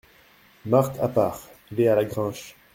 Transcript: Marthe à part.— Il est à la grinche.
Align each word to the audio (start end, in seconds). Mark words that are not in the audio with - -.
Marthe 0.65 0.99
à 0.99 1.07
part.— 1.07 1.47
Il 1.71 1.79
est 1.81 1.87
à 1.87 1.93
la 1.95 2.05
grinche. 2.05 2.55